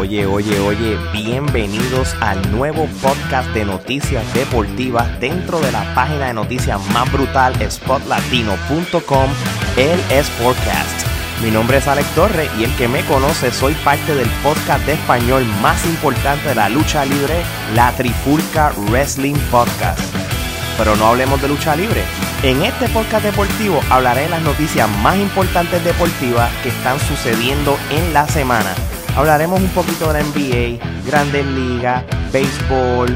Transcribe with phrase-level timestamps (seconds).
[0.00, 6.32] Oye, oye, oye, bienvenidos al nuevo podcast de noticias deportivas dentro de la página de
[6.32, 9.30] noticias más brutal, spotlatino.com,
[9.76, 11.06] el Sportcast.
[11.42, 14.94] Mi nombre es Alex Torre y el que me conoce soy parte del podcast de
[14.94, 17.42] español más importante de la lucha libre,
[17.74, 20.00] la Trifulca Wrestling Podcast.
[20.78, 22.02] Pero no hablemos de lucha libre.
[22.42, 28.14] En este podcast deportivo hablaré de las noticias más importantes deportivas que están sucediendo en
[28.14, 28.74] la semana.
[29.16, 33.08] Hablaremos un poquito de la NBA, grandes ligas, béisbol,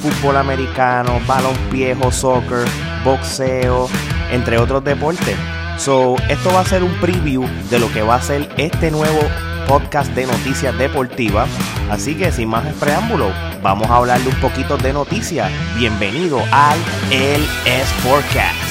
[0.00, 2.66] fútbol americano, balonpié, soccer,
[3.04, 3.88] boxeo,
[4.30, 5.36] entre otros deportes.
[5.76, 9.20] So, esto va a ser un preview de lo que va a ser este nuevo
[9.66, 11.48] podcast de noticias deportivas.
[11.90, 13.30] Así que sin más preámbulo,
[13.62, 15.50] vamos a hablarle un poquito de noticias.
[15.76, 16.78] Bienvenido al
[17.10, 17.42] El
[17.86, 18.69] Sportcast.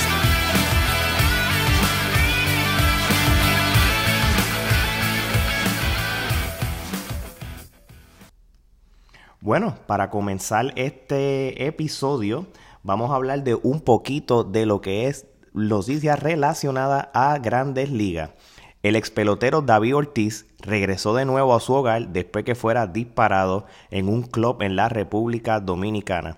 [9.50, 12.46] Bueno, para comenzar este episodio,
[12.84, 18.30] vamos a hablar de un poquito de lo que es noticias relacionadas a grandes ligas.
[18.84, 23.66] El ex pelotero David Ortiz regresó de nuevo a su hogar después que fuera disparado
[23.90, 26.38] en un club en la República Dominicana.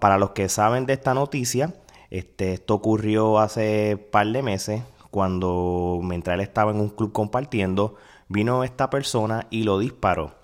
[0.00, 1.72] Para los que saben de esta noticia,
[2.10, 4.82] este, esto ocurrió hace par de meses
[5.12, 7.94] cuando mientras él estaba en un club compartiendo,
[8.26, 10.43] vino esta persona y lo disparó.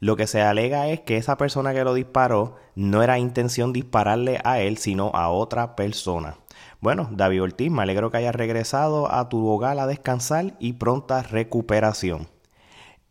[0.00, 4.40] Lo que se alega es que esa persona que lo disparó no era intención dispararle
[4.44, 6.38] a él, sino a otra persona.
[6.80, 11.22] Bueno, David Ortiz, me alegro que hayas regresado a tu hogar a descansar y pronta
[11.22, 12.28] recuperación.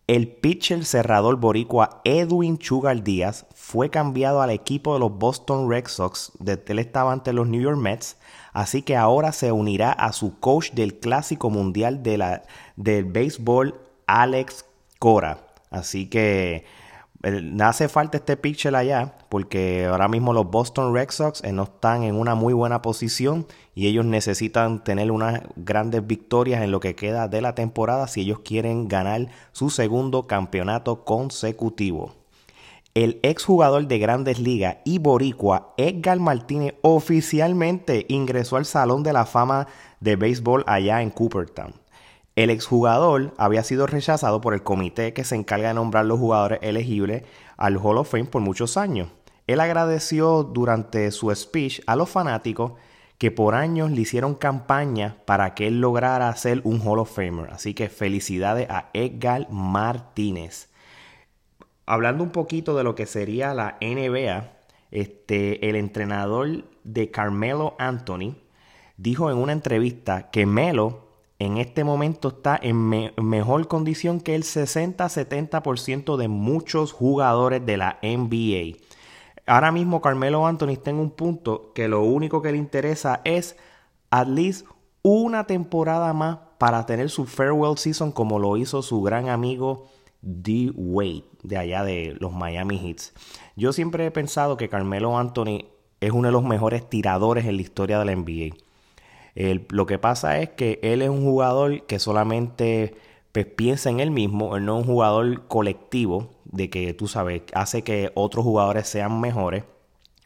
[0.07, 5.85] El pitcher cerrador boricua Edwin Chugal Díaz fue cambiado al equipo de los Boston Red
[5.85, 8.17] Sox, desde él estaba ante los New York Mets,
[8.51, 12.41] así que ahora se unirá a su coach del Clásico Mundial de la,
[12.75, 14.65] del Béisbol, Alex
[14.97, 15.48] Cora.
[15.69, 16.65] Así que
[17.61, 22.03] hace falta este pitcher allá porque ahora mismo los Boston Red Sox eh, no están
[22.03, 26.95] en una muy buena posición y ellos necesitan tener unas grandes victorias en lo que
[26.95, 32.15] queda de la temporada si ellos quieren ganar su segundo campeonato consecutivo.
[32.95, 39.25] El exjugador de grandes ligas y boricua Edgar Martínez oficialmente ingresó al Salón de la
[39.25, 39.67] Fama
[39.99, 41.73] de Béisbol allá en Cooperstown.
[42.39, 46.59] El exjugador había sido rechazado por el comité que se encarga de nombrar los jugadores
[46.61, 47.23] elegibles
[47.57, 49.09] al Hall of Fame por muchos años.
[49.45, 52.75] Él agradeció durante su speech a los fanáticos
[53.17, 57.51] que por años le hicieron campaña para que él lograra ser un Hall of Famer.
[57.51, 60.69] Así que felicidades a Edgar Martínez.
[61.85, 64.49] Hablando un poquito de lo que sería la NBA,
[64.91, 68.37] este, el entrenador de Carmelo Anthony
[68.95, 71.08] dijo en una entrevista que Melo
[71.39, 72.77] en este momento está en
[73.15, 78.77] mejor condición que el 60-70% de muchos jugadores de la NBA.
[79.47, 83.55] Ahora mismo Carmelo Anthony está en un punto que lo único que le interesa es
[84.11, 84.67] at least
[85.01, 89.87] una temporada más para tener su farewell season como lo hizo su gran amigo
[90.21, 90.73] D.
[90.75, 93.13] Wade de allá de los Miami Heats.
[93.55, 95.67] Yo siempre he pensado que Carmelo Anthony
[96.01, 98.57] es uno de los mejores tiradores en la historia de la NBA
[99.69, 102.95] lo que pasa es que él es un jugador que solamente
[103.31, 107.43] pues, piensa en él mismo, él no es un jugador colectivo, de que tú sabes,
[107.53, 109.63] hace que otros jugadores sean mejores.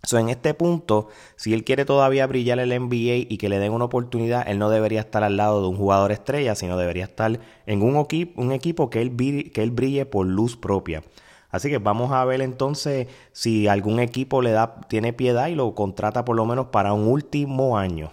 [0.05, 1.07] So, en este punto,
[1.37, 4.69] si él quiere todavía brillar el NBA y que le den una oportunidad, él no
[4.69, 8.51] debería estar al lado de un jugador estrella, sino debería estar en un, equipo, un
[8.51, 9.15] equipo que él,
[9.53, 11.03] que él brille por luz propia.
[11.49, 15.73] Así que vamos a ver entonces si algún equipo le da, tiene piedad y lo
[15.75, 18.11] contrata por lo menos para un último año.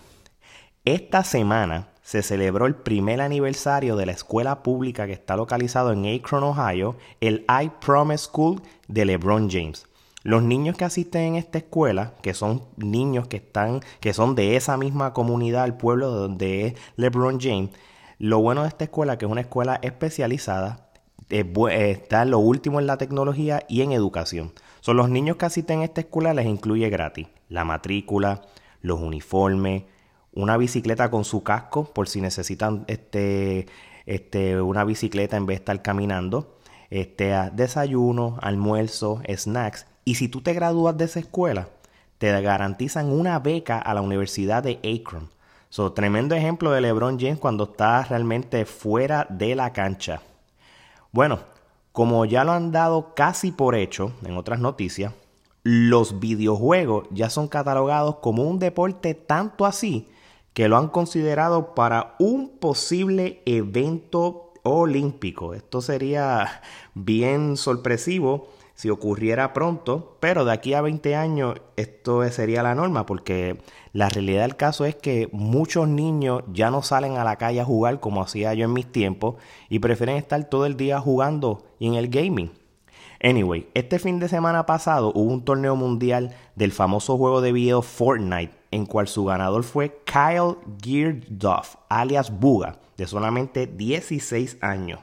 [0.87, 6.07] Esta semana se celebró el primer aniversario de la escuela pública que está localizado en
[6.07, 9.87] Akron, Ohio, el I Promise School de LeBron James.
[10.23, 14.57] Los niños que asisten en esta escuela, que son niños que están, que son de
[14.57, 17.73] esa misma comunidad, el pueblo donde es LeBron James,
[18.19, 20.89] lo bueno de esta escuela que es una escuela especializada,
[21.29, 24.55] está lo último en la tecnología y en educación.
[24.81, 28.41] Son los niños que asisten a esta escuela les incluye gratis la matrícula,
[28.81, 29.83] los uniformes,
[30.33, 33.67] una bicicleta con su casco por si necesitan este,
[34.07, 36.57] este, una bicicleta en vez de estar caminando,
[36.91, 39.87] este, desayuno, almuerzo, snacks.
[40.05, 41.69] Y si tú te gradúas de esa escuela,
[42.19, 45.31] te garantizan una beca a la Universidad de Akron.
[45.69, 50.21] So, tremendo ejemplo de LeBron James cuando está realmente fuera de la cancha.
[51.13, 51.41] Bueno,
[51.93, 55.13] como ya lo han dado casi por hecho en otras noticias,
[55.63, 60.09] los videojuegos ya son catalogados como un deporte tanto así
[60.55, 65.55] que lo han considerado para un posible evento olímpico.
[65.55, 66.63] Esto sería
[66.95, 73.05] bien sorpresivo si ocurriera pronto, pero de aquí a 20 años esto sería la norma
[73.05, 73.63] porque
[73.93, 77.65] la realidad del caso es que muchos niños ya no salen a la calle a
[77.67, 79.35] jugar como hacía yo en mis tiempos
[79.69, 82.53] y prefieren estar todo el día jugando en el gaming.
[83.23, 87.83] Anyway, este fin de semana pasado hubo un torneo mundial del famoso juego de video
[87.83, 95.01] Fortnite, en cual su ganador fue Kyle Gearduff, alias Buga, de solamente 16 años.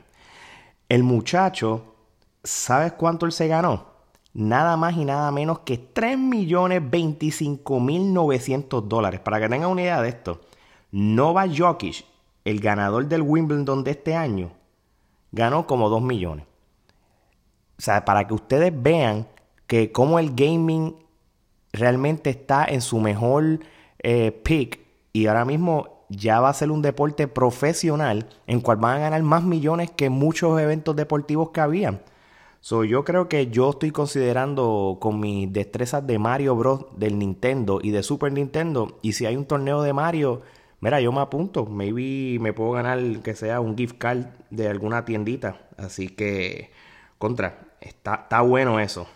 [0.90, 1.84] El muchacho
[2.48, 3.86] ¿sabes cuánto él se ganó?
[4.34, 9.20] Nada más y nada menos que 3.025.900 dólares.
[9.20, 10.42] Para que tengan una idea de esto,
[10.92, 12.06] Nova Jokic,
[12.46, 14.52] el ganador del Wimbledon de este año,
[15.32, 16.46] ganó como 2 millones.
[17.78, 19.28] O sea, para que ustedes vean
[19.66, 20.96] que como el gaming
[21.74, 23.60] realmente está en su mejor
[24.00, 24.80] eh, peak
[25.14, 29.24] y ahora mismo ya va a ser un deporte profesional en cual van a ganar
[29.24, 32.02] más millones que muchos eventos deportivos que habían.
[32.60, 36.86] So, yo creo que yo estoy considerando con mis destrezas de Mario Bros.
[36.98, 38.98] del Nintendo y de Super Nintendo.
[39.02, 40.42] Y si hay un torneo de Mario,
[40.82, 41.66] mira, yo me apunto.
[41.66, 45.62] Maybe me puedo ganar que sea un gift card de alguna tiendita.
[45.78, 46.72] Así que,
[47.18, 49.08] contra, está, está bueno eso.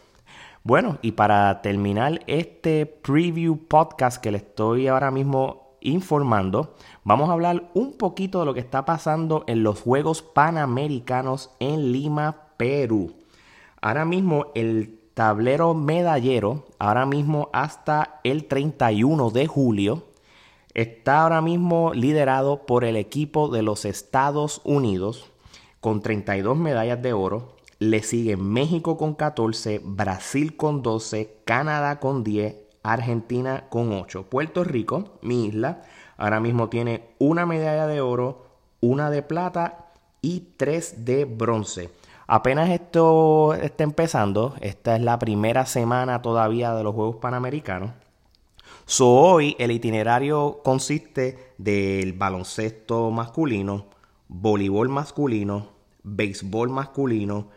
[0.64, 7.34] Bueno, y para terminar este preview podcast que le estoy ahora mismo informando, vamos a
[7.34, 13.16] hablar un poquito de lo que está pasando en los Juegos Panamericanos en Lima, Perú.
[13.82, 20.04] Ahora mismo el tablero medallero, ahora mismo hasta el 31 de julio,
[20.76, 25.26] está ahora mismo liderado por el equipo de los Estados Unidos
[25.80, 27.56] con 32 medallas de oro.
[27.82, 34.30] Le sigue México con 14, Brasil con 12, Canadá con 10, Argentina con 8.
[34.30, 35.82] Puerto Rico, mi isla,
[36.16, 38.46] ahora mismo tiene una medalla de oro,
[38.82, 41.90] una de plata y tres de bronce.
[42.28, 47.94] Apenas esto está empezando, esta es la primera semana todavía de los Juegos Panamericanos.
[48.86, 53.88] So, hoy el itinerario consiste del baloncesto masculino,
[54.28, 55.70] voleibol masculino,
[56.04, 57.48] béisbol masculino,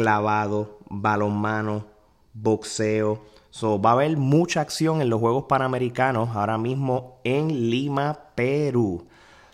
[0.00, 1.84] clavado, balonmano,
[2.32, 3.22] boxeo.
[3.50, 9.06] So, va a haber mucha acción en los Juegos Panamericanos ahora mismo en Lima, Perú.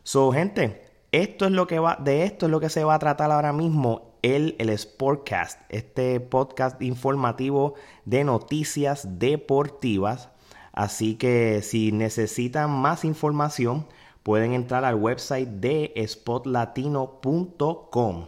[0.04, 3.00] So, gente, esto es lo que va, de esto es lo que se va a
[3.00, 10.28] tratar ahora mismo el, el Sportcast, este podcast informativo de noticias deportivas.
[10.72, 13.88] Así que si necesitan más información,
[14.22, 18.26] pueden entrar al website de spotlatino.com.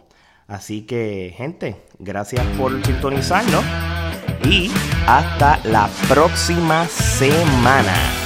[0.49, 3.63] Así que, gente, gracias por sintonizarnos
[4.43, 4.71] y
[5.05, 8.18] hasta la próxima semana.